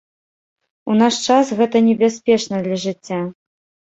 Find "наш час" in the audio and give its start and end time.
1.01-1.51